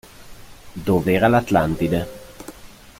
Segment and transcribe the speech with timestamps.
[0.87, 2.01] Dov'era l'Atlantide.